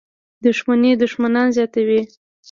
•دښمني 0.45 0.91
دښمنان 1.03 1.47
زیاتوي. 1.57 2.01